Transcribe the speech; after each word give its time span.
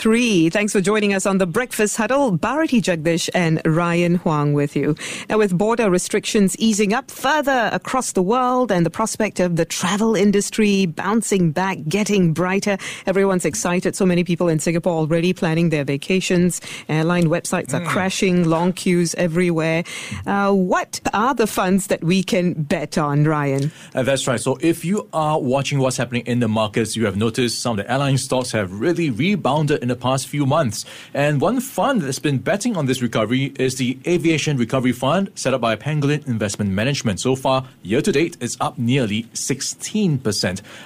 Thanks 0.00 0.72
for 0.72 0.80
joining 0.80 1.12
us 1.12 1.26
on 1.26 1.36
the 1.36 1.46
Breakfast 1.46 1.98
Huddle. 1.98 2.30
Bharati 2.30 2.80
Jagdish 2.80 3.28
and 3.34 3.60
Ryan 3.66 4.14
Huang 4.14 4.54
with 4.54 4.74
you. 4.74 4.96
Now, 5.28 5.36
with 5.36 5.56
border 5.56 5.90
restrictions 5.90 6.56
easing 6.56 6.94
up 6.94 7.10
further 7.10 7.68
across 7.70 8.12
the 8.12 8.22
world 8.22 8.72
and 8.72 8.86
the 8.86 8.90
prospect 8.90 9.40
of 9.40 9.56
the 9.56 9.66
travel 9.66 10.16
industry 10.16 10.86
bouncing 10.86 11.52
back, 11.52 11.80
getting 11.86 12.32
brighter, 12.32 12.78
everyone's 13.04 13.44
excited. 13.44 13.94
So 13.94 14.06
many 14.06 14.24
people 14.24 14.48
in 14.48 14.58
Singapore 14.58 14.94
already 14.94 15.34
planning 15.34 15.68
their 15.68 15.84
vacations. 15.84 16.62
Airline 16.88 17.26
websites 17.26 17.74
are 17.74 17.82
mm. 17.82 17.86
crashing, 17.86 18.48
long 18.48 18.72
queues 18.72 19.14
everywhere. 19.16 19.84
Uh, 20.26 20.50
what 20.50 20.98
are 21.12 21.34
the 21.34 21.46
funds 21.46 21.88
that 21.88 22.02
we 22.02 22.22
can 22.22 22.54
bet 22.54 22.96
on, 22.96 23.24
Ryan? 23.24 23.70
Uh, 23.94 24.02
that's 24.02 24.26
right. 24.26 24.40
So, 24.40 24.56
if 24.62 24.82
you 24.82 25.10
are 25.12 25.38
watching 25.38 25.78
what's 25.78 25.98
happening 25.98 26.24
in 26.24 26.40
the 26.40 26.48
markets, 26.48 26.96
you 26.96 27.04
have 27.04 27.16
noticed 27.16 27.60
some 27.60 27.78
of 27.78 27.84
the 27.84 27.92
airline 27.92 28.16
stocks 28.16 28.50
have 28.52 28.80
really 28.80 29.10
rebounded 29.10 29.82
in 29.82 29.89
the 29.90 29.96
past 29.96 30.26
few 30.26 30.46
months. 30.46 30.86
And 31.12 31.40
one 31.40 31.60
fund 31.60 32.00
that's 32.00 32.18
been 32.18 32.38
betting 32.38 32.76
on 32.76 32.86
this 32.86 33.02
recovery 33.02 33.52
is 33.58 33.76
the 33.76 33.98
Aviation 34.06 34.56
Recovery 34.56 34.92
Fund, 34.92 35.30
set 35.34 35.52
up 35.52 35.60
by 35.60 35.76
Pangolin 35.76 36.26
Investment 36.26 36.70
Management. 36.70 37.20
So 37.20 37.36
far, 37.36 37.66
year 37.82 38.00
to 38.00 38.12
date, 38.12 38.36
it's 38.40 38.56
up 38.60 38.78
nearly 38.78 39.24
16%, 39.34 40.20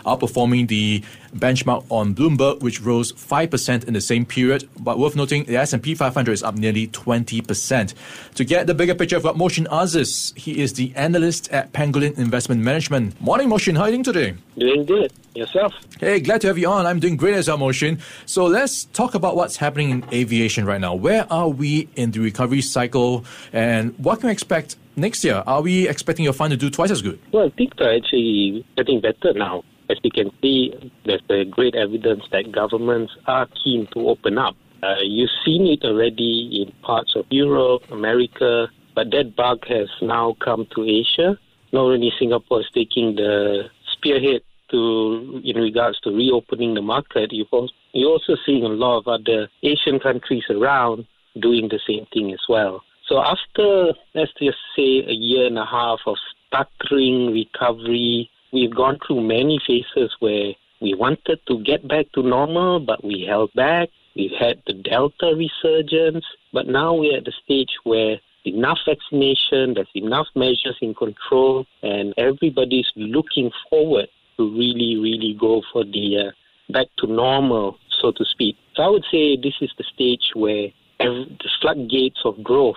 outperforming 0.04 0.68
the 0.68 1.02
benchmark 1.36 1.84
on 1.90 2.14
Bloomberg, 2.14 2.60
which 2.60 2.80
rose 2.80 3.12
5% 3.12 3.84
in 3.84 3.94
the 3.94 4.00
same 4.00 4.24
period. 4.24 4.68
But 4.78 4.98
worth 4.98 5.16
noting, 5.16 5.44
the 5.44 5.56
S&P 5.56 5.94
500 5.94 6.32
is 6.32 6.42
up 6.42 6.56
nearly 6.56 6.88
20%. 6.88 7.94
To 8.34 8.44
get 8.44 8.66
the 8.66 8.74
bigger 8.74 8.94
picture, 8.94 9.16
I've 9.16 9.22
got 9.22 9.36
Mohsin 9.36 9.66
Aziz. 9.70 10.32
He 10.36 10.60
is 10.60 10.74
the 10.74 10.92
analyst 10.96 11.50
at 11.52 11.72
Pangolin 11.72 12.18
Investment 12.18 12.62
Management. 12.62 13.20
Morning, 13.20 13.48
Mohsin. 13.48 13.76
How 13.76 13.82
are 13.82 13.88
you 13.88 14.02
doing 14.02 14.04
today? 14.04 14.34
Doing 14.58 14.84
good. 14.84 15.12
Yourself? 15.34 15.72
Hey, 15.98 16.20
glad 16.20 16.40
to 16.42 16.46
have 16.46 16.58
you 16.58 16.68
on. 16.68 16.86
I'm 16.86 17.00
doing 17.00 17.16
great 17.16 17.34
as 17.34 17.48
our 17.48 17.58
motion. 17.58 17.98
So 18.24 18.44
let's 18.44 18.84
talk 18.84 19.14
about 19.14 19.34
what's 19.34 19.56
happening 19.56 19.90
in 19.90 20.04
aviation 20.12 20.64
right 20.64 20.80
now. 20.80 20.94
Where 20.94 21.26
are 21.32 21.48
we 21.48 21.88
in 21.96 22.12
the 22.12 22.20
recovery 22.20 22.62
cycle, 22.62 23.24
and 23.52 23.98
what 23.98 24.20
can 24.20 24.28
we 24.28 24.32
expect 24.32 24.76
next 24.94 25.24
year? 25.24 25.42
Are 25.44 25.60
we 25.60 25.88
expecting 25.88 26.24
your 26.24 26.34
fund 26.34 26.52
to 26.52 26.56
do 26.56 26.70
twice 26.70 26.92
as 26.92 27.02
good? 27.02 27.18
Well, 27.32 27.50
things 27.56 27.72
are 27.78 27.94
actually 27.94 28.64
getting 28.76 29.00
better 29.00 29.32
now. 29.34 29.64
As 29.90 29.98
you 30.04 30.10
can 30.10 30.30
see, 30.40 30.92
there's 31.04 31.22
a 31.28 31.44
great 31.44 31.74
evidence 31.74 32.22
that 32.30 32.52
governments 32.52 33.12
are 33.26 33.48
keen 33.62 33.88
to 33.92 34.08
open 34.08 34.38
up. 34.38 34.56
Uh, 34.82 34.94
you've 35.02 35.30
seen 35.44 35.66
it 35.66 35.84
already 35.84 36.62
in 36.62 36.72
parts 36.82 37.16
of 37.16 37.26
Europe, 37.30 37.82
America, 37.90 38.68
but 38.94 39.10
that 39.10 39.34
bug 39.34 39.66
has 39.66 39.88
now 40.00 40.36
come 40.44 40.66
to 40.76 40.84
Asia. 40.84 41.36
Not 41.72 41.82
only 41.82 42.12
Singapore 42.18 42.60
is 42.60 42.66
taking 42.72 43.16
the 43.16 43.64
spearhead 43.92 44.42
to 44.70 45.40
in 45.44 45.56
regards 45.56 45.98
to 46.00 46.10
reopening 46.10 46.74
the 46.74 46.82
market, 46.82 47.32
you've 47.32 47.52
also, 47.52 47.72
you're 47.92 48.10
also 48.10 48.36
seeing 48.44 48.64
a 48.64 48.68
lot 48.68 48.98
of 48.98 49.08
other 49.08 49.48
Asian 49.62 49.98
countries 50.00 50.44
around 50.50 51.06
doing 51.40 51.68
the 51.68 51.80
same 51.86 52.06
thing 52.12 52.32
as 52.32 52.40
well. 52.48 52.82
So 53.06 53.18
after, 53.18 53.92
let's 54.14 54.32
just 54.40 54.58
say, 54.76 55.04
a 55.06 55.12
year 55.12 55.46
and 55.46 55.58
a 55.58 55.66
half 55.66 56.00
of 56.06 56.16
stuttering 56.46 57.32
recovery, 57.32 58.30
we've 58.52 58.74
gone 58.74 58.98
through 59.06 59.20
many 59.22 59.60
phases 59.66 60.14
where 60.20 60.52
we 60.80 60.94
wanted 60.94 61.40
to 61.48 61.62
get 61.62 61.86
back 61.86 62.06
to 62.12 62.22
normal, 62.22 62.80
but 62.80 63.04
we 63.04 63.24
held 63.28 63.52
back. 63.54 63.88
We've 64.16 64.38
had 64.38 64.62
the 64.66 64.74
Delta 64.74 65.34
resurgence, 65.36 66.24
but 66.52 66.66
now 66.66 66.94
we're 66.94 67.18
at 67.18 67.24
the 67.24 67.32
stage 67.44 67.70
where 67.82 68.20
enough 68.44 68.78
vaccination, 68.86 69.74
there's 69.74 69.88
enough 69.94 70.28
measures 70.34 70.76
in 70.80 70.94
control, 70.94 71.66
and 71.82 72.14
everybody's 72.16 72.90
looking 72.96 73.50
forward 73.68 74.08
to 74.36 74.50
really, 74.50 74.96
really 74.96 75.36
go 75.38 75.62
for 75.72 75.84
the 75.84 76.28
uh, 76.28 76.72
back 76.72 76.86
to 76.98 77.06
normal, 77.06 77.78
so 78.00 78.12
to 78.12 78.24
speak. 78.24 78.56
So 78.74 78.82
I 78.82 78.88
would 78.88 79.04
say 79.10 79.36
this 79.36 79.54
is 79.60 79.70
the 79.78 79.84
stage 79.84 80.32
where 80.34 80.68
every, 81.00 81.24
the 81.24 81.50
floodgates 81.60 82.20
of 82.24 82.42
growth 82.42 82.76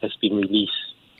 has 0.00 0.12
been 0.20 0.36
released. 0.36 0.72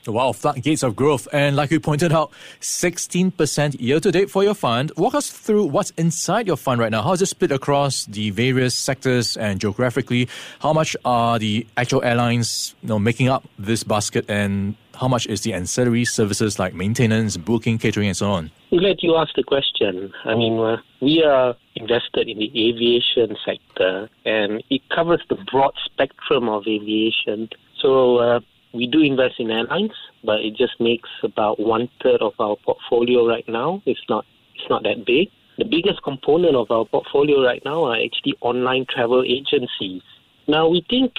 Wow, 0.05 0.33
floodgates 0.33 0.83
of 0.83 0.97
growth. 0.97 1.29
And 1.31 1.55
like 1.55 1.71
you 1.71 1.79
pointed 1.79 2.11
out, 2.11 2.31
16% 2.59 3.79
year 3.79 4.01
to 4.01 4.11
date 4.11 4.29
for 4.29 4.43
your 4.43 4.53
fund. 4.53 4.91
Walk 4.97 5.15
us 5.15 5.29
through 5.29 5.65
what's 5.65 5.91
inside 5.91 6.45
your 6.45 6.57
fund 6.57 6.81
right 6.81 6.91
now. 6.91 7.01
How 7.01 7.13
is 7.13 7.21
it 7.21 7.27
split 7.27 7.53
across 7.53 8.05
the 8.05 8.29
various 8.31 8.75
sectors 8.75 9.37
and 9.37 9.61
geographically? 9.61 10.27
How 10.59 10.73
much 10.73 10.97
are 11.05 11.39
the 11.39 11.65
actual 11.77 12.03
airlines 12.03 12.75
you 12.81 12.89
know, 12.89 12.99
making 12.99 13.29
up 13.29 13.47
this 13.57 13.83
basket 13.83 14.25
and 14.27 14.75
how 14.99 15.07
much 15.07 15.27
is 15.27 15.41
the 15.41 15.53
ancillary 15.53 16.05
services 16.05 16.59
like 16.59 16.73
maintenance, 16.73 17.37
booking, 17.37 17.77
catering, 17.77 18.07
and 18.07 18.17
so 18.17 18.31
on? 18.31 18.51
Glad 18.69 18.97
you 19.01 19.15
asked 19.15 19.35
the 19.35 19.43
question. 19.43 20.11
I 20.25 20.35
mean, 20.35 20.59
uh, 20.59 20.77
we 21.01 21.23
are 21.23 21.55
invested 21.75 22.29
in 22.29 22.39
the 22.39 22.51
aviation 22.69 23.35
sector 23.45 24.09
and 24.25 24.63
it 24.69 24.81
covers 24.93 25.21
the 25.29 25.37
broad 25.51 25.73
spectrum 25.85 26.49
of 26.49 26.63
aviation. 26.67 27.49
So, 27.81 28.17
uh, 28.17 28.39
we 28.73 28.87
do 28.87 29.01
invest 29.01 29.35
in 29.39 29.51
airlines, 29.51 29.91
but 30.23 30.39
it 30.39 30.55
just 30.55 30.79
makes 30.79 31.09
about 31.21 31.59
one 31.59 31.89
third 32.01 32.21
of 32.21 32.33
our 32.39 32.55
portfolio 32.65 33.27
right 33.27 33.47
now. 33.47 33.81
It's 33.85 34.01
not 34.09 34.25
it's 34.55 34.69
not 34.69 34.83
that 34.83 35.05
big. 35.05 35.29
The 35.57 35.65
biggest 35.65 36.01
component 36.03 36.55
of 36.55 36.71
our 36.71 36.85
portfolio 36.85 37.43
right 37.43 37.61
now 37.63 37.83
are 37.85 37.95
actually 37.95 38.35
online 38.41 38.85
travel 38.89 39.23
agencies. 39.23 40.01
Now 40.47 40.67
we 40.67 40.83
think 40.89 41.13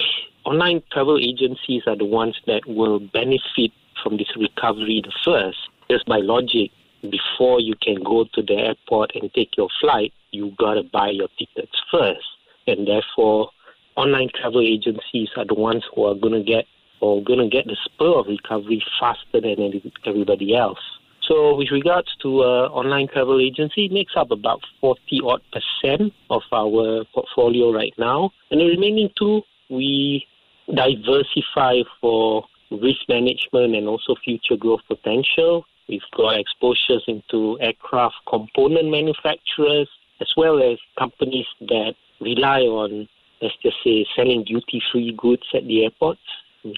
online 0.45 0.83
travel 0.91 1.17
agencies 1.17 1.83
are 1.87 1.95
the 1.95 2.05
ones 2.05 2.35
that 2.45 2.61
will 2.67 2.99
benefit 2.99 3.71
from 4.01 4.17
this 4.17 4.29
recovery 4.37 5.01
the 5.03 5.11
first, 5.23 5.57
just 5.89 6.05
by 6.05 6.17
logic. 6.17 6.71
Before 7.01 7.59
you 7.59 7.75
can 7.81 8.01
go 8.03 8.25
to 8.33 8.41
the 8.41 8.53
airport 8.53 9.11
and 9.15 9.31
take 9.33 9.57
your 9.57 9.69
flight, 9.79 10.13
you 10.31 10.53
gotta 10.57 10.83
buy 10.83 11.09
your 11.09 11.27
tickets 11.37 11.71
first, 11.91 12.25
and 12.67 12.87
therefore 12.87 13.49
online 13.95 14.29
travel 14.39 14.61
agencies 14.61 15.29
are 15.37 15.45
the 15.45 15.53
ones 15.53 15.83
who 15.93 16.05
are 16.05 16.15
to 16.15 16.43
get 16.43 16.65
or 17.01 17.23
to 17.23 17.49
get 17.49 17.65
the 17.65 17.77
spur 17.83 18.19
of 18.19 18.27
recovery 18.27 18.83
faster 18.99 19.41
than 19.41 19.81
everybody 20.05 20.55
else. 20.55 20.79
So, 21.27 21.55
with 21.55 21.71
regards 21.71 22.15
to 22.21 22.41
uh, 22.41 22.69
online 22.69 23.07
travel 23.07 23.41
agency, 23.41 23.85
it 23.85 23.91
makes 23.91 24.13
up 24.15 24.31
about 24.31 24.61
40 24.81 25.21
odd 25.23 25.41
percent 25.51 26.13
of 26.29 26.43
our 26.51 27.03
portfolio 27.13 27.71
right 27.73 27.93
now. 27.97 28.31
And 28.51 28.61
the 28.61 28.65
remaining 28.65 29.09
two, 29.17 29.41
we 29.69 30.25
diversify 30.73 31.81
for 32.01 32.45
risk 32.71 33.01
management 33.07 33.75
and 33.75 33.87
also 33.87 34.15
future 34.23 34.57
growth 34.57 34.81
potential. 34.87 35.65
We've 35.87 36.01
got 36.15 36.39
exposures 36.39 37.03
into 37.07 37.59
aircraft 37.61 38.15
component 38.27 38.89
manufacturers 38.89 39.89
as 40.19 40.31
well 40.35 40.61
as 40.61 40.79
companies 40.97 41.45
that 41.61 41.93
rely 42.19 42.61
on, 42.61 43.07
let's 43.41 43.55
just 43.61 43.77
say, 43.83 44.05
selling 44.15 44.43
duty 44.43 44.81
free 44.91 45.15
goods 45.17 45.43
at 45.53 45.65
the 45.67 45.83
airports 45.83 46.21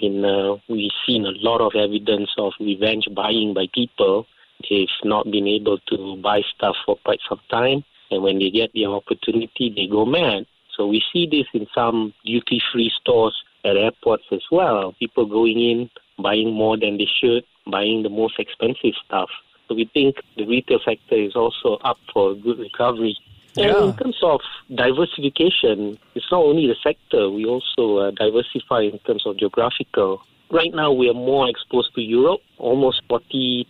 in 0.02 0.26
uh, 0.26 0.58
we've 0.68 0.92
seen 1.06 1.26
a 1.26 1.32
lot 1.38 1.62
of 1.62 1.74
evidence 1.76 2.30
of 2.38 2.54
revenge 2.60 3.08
buying 3.16 3.54
by 3.54 3.68
people. 3.74 4.28
They've 4.70 4.88
not 5.04 5.26
been 5.32 5.48
able 5.48 5.78
to 5.90 6.18
buy 6.22 6.42
stuff 6.56 6.76
for 6.86 6.98
quite 7.06 7.20
some 7.30 7.40
time, 7.50 7.84
and 8.12 8.24
when 8.24 8.40
they 8.40 8.50
get 8.50 8.74
the 8.74 8.86
opportunity, 8.86 9.72
they 9.76 9.88
go 9.88 10.06
mad. 10.06 10.46
So 10.76 10.88
we 10.88 11.02
see 11.14 11.28
this 11.30 11.48
in 11.54 11.68
some 11.74 12.14
duty-free 12.26 12.92
stores 13.00 13.36
at 13.66 13.78
airports 13.78 14.26
as 14.32 14.44
well. 14.52 14.94
People 15.00 15.26
going 15.26 15.60
in, 15.60 15.90
buying 16.22 16.54
more 16.54 16.78
than 16.78 16.98
they 16.98 17.08
should, 17.20 17.44
buying 17.70 18.04
the 18.04 18.10
most 18.10 18.40
expensive 18.40 18.94
stuff. 19.06 19.30
So 19.68 19.76
we 19.76 19.90
think 19.94 20.16
the 20.38 20.46
retail 20.46 20.80
sector 20.84 21.16
is 21.16 21.36
also 21.36 21.78
up 21.84 21.98
for 22.14 22.32
a 22.32 22.36
good 22.36 22.60
recovery. 22.60 23.18
And 23.58 23.66
yeah. 23.66 23.84
in 23.86 23.98
terms 23.98 24.18
of 24.22 24.40
diversification, 24.74 25.98
it's 26.16 26.32
not 26.32 26.44
only 26.44 26.68
the 26.68 26.76
sector, 26.84 27.30
we 27.30 27.46
also 27.46 27.98
uh, 27.98 28.12
diversify 28.12 28.82
in 28.82 29.00
terms 29.00 29.26
of 29.26 29.38
geographical. 29.38 30.22
Right 30.52 30.74
now, 30.74 30.92
we 30.92 31.10
are 31.10 31.14
more 31.14 31.50
exposed 31.50 31.94
to 31.96 32.02
Europe. 32.02 32.40
Almost 32.60 33.02
43% 33.10 33.66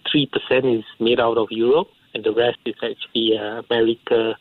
is 0.78 0.86
made 1.00 1.20
out 1.20 1.38
of 1.38 1.48
Europe, 1.50 1.88
and 2.14 2.24
the 2.24 2.34
rest 2.34 2.60
is 2.66 2.76
actually 2.84 3.38
uh, 3.38 3.64
America. 3.70 4.38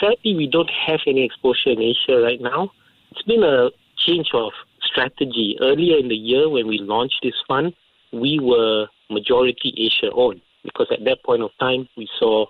Sadly, 0.00 0.34
we 0.34 0.46
don't 0.46 0.70
have 0.70 1.00
any 1.06 1.24
exposure 1.24 1.70
in 1.70 1.80
Asia 1.80 2.20
right 2.20 2.40
now. 2.40 2.72
It's 3.12 3.22
been 3.22 3.42
a 3.42 3.70
change 3.96 4.28
of 4.34 4.52
strategy. 4.98 5.56
Earlier 5.60 5.98
in 5.98 6.08
the 6.08 6.16
year, 6.16 6.48
when 6.48 6.66
we 6.66 6.78
launched 6.78 7.20
this 7.22 7.34
fund, 7.46 7.74
we 8.12 8.38
were 8.40 8.86
majority 9.10 9.72
Asia 9.76 10.12
owned 10.12 10.40
because 10.64 10.88
at 10.90 11.04
that 11.04 11.22
point 11.24 11.42
of 11.42 11.50
time, 11.60 11.88
we 11.96 12.08
saw 12.18 12.46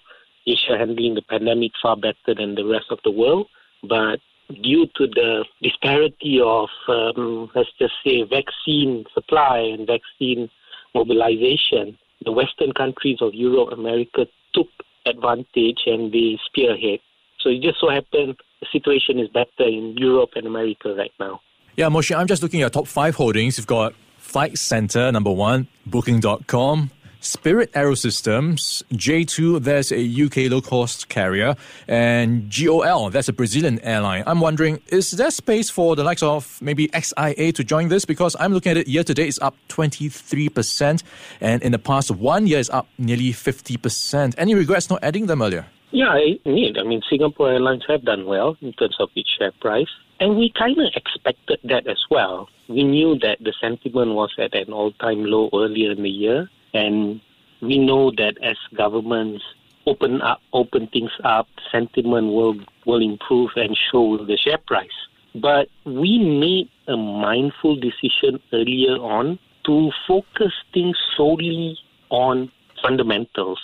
Asia 0.46 0.78
handling 0.78 1.14
the 1.14 1.22
pandemic 1.22 1.72
far 1.80 1.96
better 1.96 2.34
than 2.36 2.54
the 2.54 2.64
rest 2.64 2.86
of 2.90 2.98
the 3.04 3.10
world. 3.10 3.48
But 3.82 4.20
due 4.62 4.86
to 4.96 5.06
the 5.06 5.44
disparity 5.62 6.40
of, 6.42 6.68
um, 6.88 7.50
let's 7.54 7.68
just 7.78 7.94
say, 8.04 8.22
vaccine 8.22 9.04
supply 9.12 9.58
and 9.58 9.86
vaccine 9.86 10.48
mobilization, 10.94 11.98
the 12.24 12.32
Western 12.32 12.72
countries 12.72 13.18
of 13.20 13.34
Europe, 13.34 13.72
America 13.72 14.26
took 14.54 14.68
advantage 15.06 15.82
and 15.86 16.12
they 16.12 16.38
spearhead. 16.46 17.00
So 17.40 17.50
it 17.50 17.60
just 17.62 17.78
so 17.80 17.90
happened 17.90 18.36
the 18.60 18.66
situation 18.72 19.20
is 19.20 19.28
better 19.28 19.68
in 19.68 19.96
Europe 19.96 20.30
and 20.34 20.46
America 20.46 20.94
right 20.96 21.12
now. 21.20 21.40
Yeah, 21.78 21.86
Moshe, 21.90 22.12
I'm 22.12 22.26
just 22.26 22.42
looking 22.42 22.58
at 22.58 22.62
your 22.62 22.70
top 22.70 22.88
five 22.88 23.14
holdings. 23.14 23.56
You've 23.56 23.68
got 23.68 23.94
Flight 24.16 24.58
Centre, 24.58 25.12
number 25.12 25.30
one, 25.30 25.68
Booking.com, 25.86 26.90
Spirit 27.20 27.70
Aerosystems, 27.72 28.82
Jet2, 28.94 29.62
there's 29.62 29.92
a 29.92 30.24
UK 30.24 30.50
low 30.50 30.60
cost 30.60 31.08
carrier, 31.08 31.54
and 31.86 32.50
GOL, 32.50 33.10
that's 33.10 33.28
a 33.28 33.32
Brazilian 33.32 33.78
airline. 33.82 34.24
I'm 34.26 34.40
wondering, 34.40 34.80
is 34.88 35.12
there 35.12 35.30
space 35.30 35.70
for 35.70 35.94
the 35.94 36.02
likes 36.02 36.20
of 36.20 36.60
maybe 36.60 36.90
SIA 37.00 37.52
to 37.52 37.62
join 37.62 37.86
this? 37.86 38.04
Because 38.04 38.34
I'm 38.40 38.52
looking 38.52 38.72
at 38.72 38.78
it 38.78 38.88
year 38.88 39.04
to 39.04 39.14
date, 39.14 39.28
it's 39.28 39.38
up 39.40 39.54
23%, 39.68 41.04
and 41.40 41.62
in 41.62 41.70
the 41.70 41.78
past 41.78 42.10
one 42.10 42.48
year, 42.48 42.58
it's 42.58 42.70
up 42.70 42.88
nearly 42.98 43.30
50%. 43.30 44.34
Any 44.36 44.56
regrets 44.56 44.90
not 44.90 44.98
adding 45.04 45.26
them 45.26 45.42
earlier? 45.42 45.64
Yeah, 45.92 46.08
I 46.08 46.40
need. 46.44 46.76
I 46.76 46.82
mean, 46.82 47.02
Singapore 47.08 47.52
Airlines 47.52 47.84
have 47.86 48.04
done 48.04 48.26
well 48.26 48.56
in 48.62 48.72
terms 48.72 48.96
of 48.98 49.10
its 49.14 49.30
share 49.38 49.52
price. 49.60 49.86
And 50.20 50.36
we 50.36 50.52
kind 50.58 50.78
of 50.78 50.92
expected 50.94 51.60
that 51.64 51.86
as 51.86 52.02
well. 52.10 52.48
We 52.68 52.82
knew 52.82 53.18
that 53.20 53.38
the 53.40 53.54
sentiment 53.60 54.14
was 54.14 54.34
at 54.38 54.54
an 54.54 54.72
all 54.72 54.92
time 54.92 55.24
low 55.24 55.48
earlier 55.54 55.92
in 55.92 56.02
the 56.02 56.10
year. 56.10 56.50
And 56.74 57.20
we 57.60 57.78
know 57.78 58.10
that 58.12 58.34
as 58.42 58.56
governments 58.76 59.44
open 59.86 60.20
up, 60.20 60.40
open 60.52 60.88
things 60.88 61.12
up, 61.24 61.48
sentiment 61.72 62.28
will, 62.32 62.56
will 62.84 63.00
improve 63.00 63.50
and 63.56 63.78
show 63.90 64.18
the 64.18 64.36
share 64.36 64.58
price. 64.58 64.88
But 65.34 65.68
we 65.84 66.18
made 66.18 66.68
a 66.88 66.96
mindful 66.96 67.76
decision 67.76 68.40
earlier 68.52 68.96
on 68.96 69.38
to 69.66 69.90
focus 70.06 70.52
things 70.74 70.96
solely 71.16 71.78
on 72.10 72.50
fundamentals. 72.82 73.60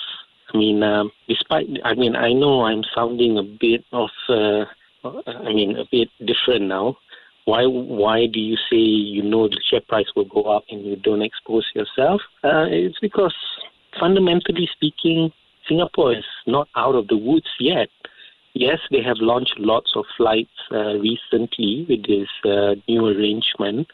I 0.53 0.57
mean, 0.57 0.83
um, 0.83 1.11
despite, 1.29 1.67
I 1.85 1.95
mean, 1.95 2.15
I 2.15 2.33
know 2.33 2.65
I'm 2.65 2.85
sounding 2.95 3.39
a 3.39 3.43
bit 3.43 3.85
of, 3.93 4.11
uh, 4.29 4.67
I 5.05 5.53
mean, 5.53 5.77
a 5.77 5.85
bit 5.91 6.09
different 6.25 6.67
now. 6.67 6.97
Why, 7.45 7.67
why 7.67 8.27
do 8.27 8.41
you 8.41 8.57
say 8.71 8.77
you 8.77 9.23
know 9.23 9.49
the 9.49 9.61
share 9.69 9.83
price 9.83 10.07
will 10.17 10.25
go 10.25 10.45
up 10.45 10.65
and 10.71 10.85
you 10.85 10.97
don't 10.97 11.23
expose 11.23 11.67
yourself? 11.75 12.23
Uh, 12.43 12.65
it's 12.69 12.99
because 13.01 13.35
fundamentally 14.01 14.69
speaking, 14.73 15.31
Singapore 15.69 16.13
is 16.13 16.25
not 16.47 16.69
out 16.77 16.95
of 16.95 17.09
the 17.09 17.17
woods 17.19 17.49
yet. 17.61 17.89
Yes, 18.55 18.79
they 18.91 19.03
have 19.03 19.17
launched 19.19 19.59
lots 19.59 19.93
of 19.97 20.05
flights 20.17 20.51
uh, 20.73 20.95
recently 20.95 21.85
with 21.89 22.07
this 22.07 22.29
uh, 22.45 22.77
new 22.89 23.07
arrangement, 23.07 23.89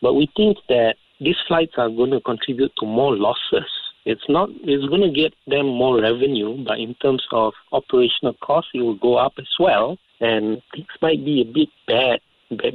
but 0.00 0.14
we 0.14 0.28
think 0.36 0.56
that 0.68 0.94
these 1.20 1.36
flights 1.46 1.74
are 1.76 1.90
going 1.90 2.12
to 2.12 2.20
contribute 2.20 2.72
to 2.78 2.86
more 2.86 3.14
losses. 3.14 3.70
It's 4.06 4.24
not. 4.28 4.48
It's 4.62 4.88
going 4.88 5.02
to 5.02 5.10
get 5.10 5.34
them 5.46 5.66
more 5.66 6.00
revenue, 6.00 6.64
but 6.64 6.78
in 6.78 6.94
terms 6.94 7.22
of 7.32 7.52
operational 7.72 8.34
costs, 8.40 8.70
it 8.72 8.80
will 8.80 8.96
go 8.96 9.16
up 9.16 9.34
as 9.38 9.48
well, 9.60 9.98
and 10.20 10.62
things 10.74 10.88
might 11.00 11.24
be 11.24 11.40
a 11.42 11.44
bit 11.44 11.68
bad 11.86 12.20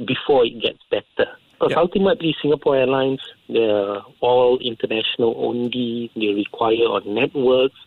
before 0.06 0.44
it 0.44 0.60
gets 0.60 0.80
better. 0.90 1.30
Because 1.52 1.76
ultimately, 1.76 2.34
Singapore 2.42 2.76
Airlines, 2.76 3.20
they're 3.48 4.00
all 4.20 4.58
international 4.58 5.34
only. 5.38 6.10
They 6.16 6.28
require 6.28 6.88
on 6.90 7.14
networks, 7.14 7.78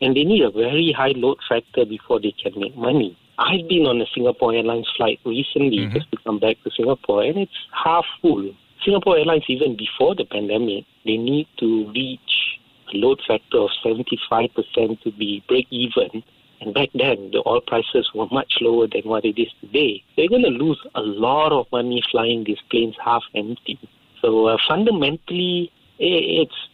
and 0.00 0.14
they 0.14 0.24
need 0.24 0.42
a 0.42 0.50
very 0.50 0.92
high 0.92 1.14
load 1.16 1.38
factor 1.48 1.84
before 1.84 2.20
they 2.20 2.32
can 2.32 2.52
make 2.60 2.76
money. 2.76 3.16
I've 3.38 3.68
been 3.68 3.86
on 3.86 4.00
a 4.00 4.06
Singapore 4.14 4.54
Airlines 4.54 4.88
flight 4.96 5.18
recently 5.24 5.78
mm-hmm. 5.78 5.94
just 5.94 6.10
to 6.12 6.18
come 6.24 6.38
back 6.38 6.56
to 6.64 6.70
Singapore, 6.70 7.24
and 7.24 7.38
it's 7.38 7.66
half 7.72 8.04
full. 8.22 8.54
Singapore 8.84 9.18
Airlines, 9.18 9.44
even 9.48 9.76
before 9.76 10.14
the 10.14 10.24
pandemic, 10.24 10.84
they 11.04 11.16
need 11.16 11.48
to 11.58 11.90
reach 11.92 12.60
a 12.92 12.96
load 12.96 13.20
factor 13.26 13.58
of 13.58 13.70
75% 13.84 15.02
to 15.02 15.10
be 15.12 15.42
break 15.48 15.66
even 15.70 16.22
and 16.64 16.74
back 16.74 16.88
then, 16.94 17.30
the 17.32 17.42
oil 17.46 17.60
prices 17.60 18.10
were 18.14 18.26
much 18.32 18.54
lower 18.60 18.86
than 18.86 19.02
what 19.04 19.24
it 19.24 19.40
is 19.40 19.48
today. 19.60 20.02
They're 20.16 20.28
going 20.28 20.42
to 20.42 20.48
lose 20.48 20.80
a 20.94 21.00
lot 21.00 21.52
of 21.52 21.66
money 21.70 22.02
flying 22.10 22.44
these 22.44 22.60
planes 22.70 22.96
half 23.04 23.22
empty. 23.34 23.78
So 24.22 24.46
uh, 24.46 24.56
fundamentally, 24.66 25.70
it's 25.98 26.68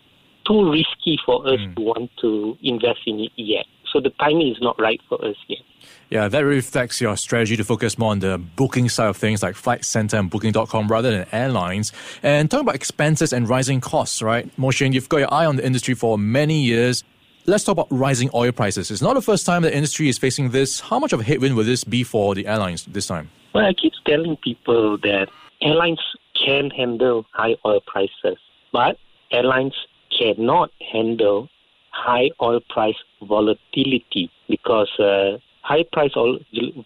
too 0.46 0.70
risky 0.70 1.18
for 1.26 1.46
us 1.46 1.58
mm. 1.58 1.74
to 1.74 1.82
want 1.82 2.10
to 2.20 2.56
invest 2.62 3.00
in 3.06 3.20
it 3.20 3.32
yet. 3.36 3.66
So 3.92 4.00
the 4.00 4.10
timing 4.10 4.48
is 4.48 4.58
not 4.60 4.80
right 4.80 5.00
for 5.08 5.24
us 5.24 5.36
yet. 5.48 5.58
Yeah, 6.10 6.28
that 6.28 6.40
reflects 6.40 7.00
your 7.00 7.16
strategy 7.16 7.56
to 7.56 7.64
focus 7.64 7.98
more 7.98 8.12
on 8.12 8.20
the 8.20 8.38
booking 8.38 8.88
side 8.88 9.08
of 9.08 9.16
things 9.16 9.42
like 9.42 9.56
Flight 9.56 9.84
Centre 9.84 10.16
and 10.16 10.30
Booking.com 10.30 10.88
rather 10.88 11.10
than 11.10 11.26
airlines. 11.32 11.92
And 12.22 12.50
talking 12.50 12.66
about 12.66 12.76
expenses 12.76 13.32
and 13.32 13.48
rising 13.48 13.80
costs, 13.80 14.22
right? 14.22 14.48
Moshin, 14.56 14.92
you've 14.92 15.08
got 15.08 15.18
your 15.18 15.34
eye 15.34 15.46
on 15.46 15.56
the 15.56 15.66
industry 15.66 15.94
for 15.94 16.16
many 16.18 16.60
years. 16.60 17.02
Let's 17.46 17.64
talk 17.64 17.72
about 17.72 17.88
rising 17.90 18.30
oil 18.34 18.52
prices. 18.52 18.90
It's 18.90 19.00
not 19.00 19.14
the 19.14 19.22
first 19.22 19.46
time 19.46 19.62
the 19.62 19.74
industry 19.74 20.08
is 20.08 20.18
facing 20.18 20.50
this. 20.50 20.80
How 20.80 20.98
much 20.98 21.12
of 21.12 21.20
a 21.20 21.24
headwind 21.24 21.56
will 21.56 21.64
this 21.64 21.84
be 21.84 22.04
for 22.04 22.34
the 22.34 22.46
airlines 22.46 22.84
this 22.84 23.06
time? 23.06 23.30
Well, 23.54 23.64
I 23.64 23.72
keep 23.72 23.92
telling 24.06 24.36
people 24.36 24.98
that 24.98 25.28
airlines 25.62 26.00
can 26.34 26.70
handle 26.70 27.26
high 27.32 27.56
oil 27.64 27.80
prices, 27.86 28.38
but 28.72 28.98
airlines 29.32 29.74
cannot 30.16 30.70
handle 30.92 31.48
high 31.90 32.30
oil 32.42 32.60
price 32.68 32.96
volatility 33.22 34.30
because 34.48 34.90
uh, 34.98 35.38
high 35.62 35.84
price 35.92 36.12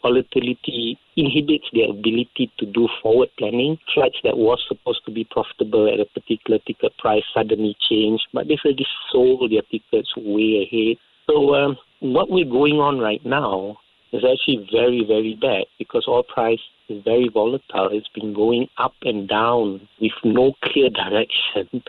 volatility 0.03 0.99
inhibits 1.17 1.65
their 1.73 1.91
ability 1.91 2.51
to 2.59 2.67
do 2.67 2.89
forward 3.03 3.29
planning. 3.39 3.79
Flights 3.95 4.19
that 4.25 4.37
was 4.37 4.63
supposed 4.69 5.05
to 5.07 5.13
be 5.13 5.25
profitable 5.31 5.93
at 5.93 6.01
a 6.01 6.07
particular 6.07 6.59
ticket 6.67 6.97
price 6.99 7.23
suddenly 7.33 7.77
change, 7.89 8.21
but 8.33 8.49
they've 8.49 8.59
already 8.65 8.87
sold 9.11 9.51
their 9.51 9.63
tickets 9.71 10.13
way 10.17 10.69
ahead. 10.69 10.97
So 11.29 11.55
um, 11.55 11.77
what 12.01 12.31
we're 12.31 12.45
going 12.45 12.75
on 12.81 12.99
right 12.99 13.25
now 13.25 13.79
is 14.13 14.25
actually 14.25 14.69
very, 14.71 15.05
very 15.07 15.35
bad 15.41 15.65
because 15.79 16.05
oil 16.07 16.23
price 16.23 16.61
is 16.89 17.03
very 17.05 17.29
volatile. 17.29 17.89
It's 17.91 18.09
been 18.09 18.35
going 18.35 18.69
up 18.79 18.95
and 19.03 19.29
down 19.29 19.89
with 20.01 20.13
no 20.23 20.53
clear 20.63 20.91
direction, 21.03 21.83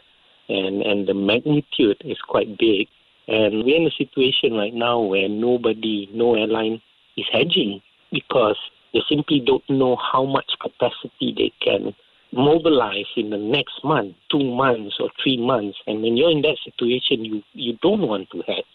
and, 0.50 0.82
and 0.82 1.08
the 1.08 1.14
magnitude 1.14 2.02
is 2.06 2.18
quite 2.28 2.58
big. 2.58 2.88
And 3.28 3.64
we're 3.64 3.78
in 3.78 3.88
a 3.88 3.92
situation 3.92 4.54
right 4.54 4.74
now 4.74 5.00
where 5.00 5.28
nobody, 5.28 6.10
no 6.14 6.36
airline 6.36 6.82
is 7.18 7.26
hedging 7.32 7.82
because 8.12 8.58
they 8.94 9.02
simply 9.10 9.40
don't 9.40 9.68
know 9.70 9.96
how 9.96 10.26
much 10.26 10.52
capacity 10.62 11.34
they 11.36 11.52
can 11.62 11.96
mobilize 12.32 13.06
in 13.16 13.30
the 13.30 13.38
next 13.38 13.84
month, 13.84 14.16
two 14.30 14.44
months 14.44 14.98
or 15.00 15.10
three 15.22 15.38
months. 15.38 15.78
And 15.88 16.02
when 16.02 16.18
you're 16.18 16.32
in 16.32 16.42
that 16.42 16.58
situation, 16.64 17.26
you, 17.26 17.44
you 17.54 17.78
don't 17.82 18.02
want 18.02 18.30
to 18.32 18.42
hedge. 18.42 18.66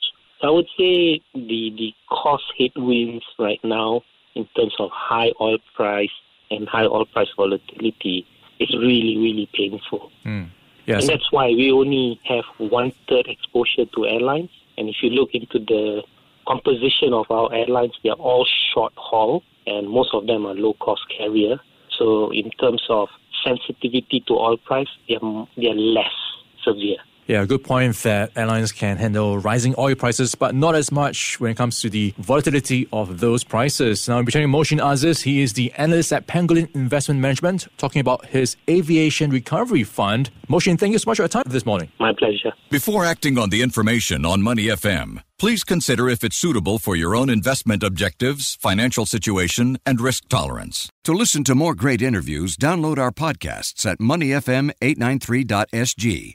So 0.41 0.49
I 0.49 0.51
would 0.51 0.69
say 0.79 1.21
the, 1.35 1.71
the 1.77 1.93
cost 2.11 2.45
headwinds 2.59 3.25
right 3.39 3.61
now 3.63 4.03
in 4.35 4.49
terms 4.57 4.75
of 4.79 4.91
high 4.93 5.33
oil 5.41 5.59
price 5.75 6.11
and 6.51 6.69
high 6.69 6.87
oil 6.87 7.07
price 7.07 7.29
volatility 7.37 8.27
is 8.59 8.75
really, 8.75 9.17
really 9.17 9.49
painful. 9.53 10.11
Mm. 10.25 10.51
Yes. 10.91 11.03
And 11.03 11.11
that's 11.11 11.31
why 11.31 11.47
we 11.51 11.71
only 11.71 12.21
have 12.25 12.45
one 12.59 12.93
third 13.09 13.29
exposure 13.29 13.85
to 13.95 14.07
airlines. 14.07 14.51
And 14.77 14.89
if 14.89 14.97
you 15.03 15.11
look 15.11 15.31
into 15.35 15.61
the 15.61 16.03
composition 16.49 17.13
of 17.15 17.31
our 17.31 17.53
airlines, 17.55 17.93
they 18.03 18.11
are 18.11 18.23
all 18.31 18.45
short 18.75 18.93
haul, 18.97 19.45
and 19.69 19.89
most 19.89 20.13
of 20.13 20.27
them 20.27 20.47
are 20.47 20.55
low 20.55 20.73
cost 20.75 21.03
carrier. 21.17 21.61
So 21.97 22.33
in 22.33 22.51
terms 22.63 22.85
of 22.89 23.09
sensitivity 23.45 24.25
to 24.27 24.35
oil 24.35 24.57
price, 24.57 24.89
they 25.09 25.17
are, 25.23 25.47
they 25.57 25.69
are 25.69 25.75
less 25.77 26.17
severe. 26.65 26.99
Yeah, 27.31 27.45
good 27.45 27.63
point 27.63 27.95
that 28.03 28.33
airlines 28.35 28.73
can 28.73 28.97
handle 28.97 29.39
rising 29.39 29.73
oil 29.79 29.95
prices, 29.95 30.35
but 30.35 30.53
not 30.53 30.75
as 30.75 30.91
much 30.91 31.39
when 31.39 31.53
it 31.53 31.57
comes 31.57 31.81
to 31.81 31.89
the 31.89 32.13
volatility 32.19 32.89
of 32.93 33.21
those 33.21 33.45
prices. 33.45 34.09
Now, 34.09 34.19
we're 34.19 34.33
chatting 34.33 34.49
Moshin 34.49 34.85
Aziz. 34.85 35.23
He 35.23 35.41
is 35.41 35.53
the 35.53 35.73
analyst 35.75 36.13
at 36.13 36.27
Pangolin 36.27 36.69
Investment 36.75 37.21
Management, 37.21 37.69
talking 37.79 38.01
about 38.01 38.27
his 38.27 38.57
aviation 38.69 39.31
recovery 39.31 39.85
fund. 39.85 40.31
Moshin, 40.49 40.77
thank 40.77 40.93
you 40.93 40.99
so 40.99 41.09
much 41.09 41.19
for 41.19 41.23
your 41.23 41.29
time 41.29 41.45
this 41.47 41.65
morning. 41.65 41.93
My 42.01 42.13
pleasure. 42.13 42.53
Before 42.69 43.05
acting 43.05 43.39
on 43.39 43.51
the 43.51 43.63
information 43.63 44.27
on 44.27 44.43
Money 44.43 44.65
FM, 44.65 45.23
please 45.39 45.63
consider 45.63 46.09
if 46.09 46.25
it's 46.25 46.37
suitable 46.37 46.81
for 46.81 46.97
your 46.97 47.15
own 47.15 47.31
investment 47.31 47.85
objectives, 47.85 48.57
financial 48.57 49.07
situation, 49.07 49.79
and 49.87 50.01
risk 50.01 50.29
tolerance. 50.29 50.91
To 51.05 51.13
listen 51.13 51.45
to 51.45 51.55
more 51.55 51.77
great 51.77 52.03
interviews, 52.03 52.57
download 52.57 52.99
our 52.99 53.13
podcasts 53.13 53.87
at 53.87 54.01
moneyfm893.sg 54.01 56.35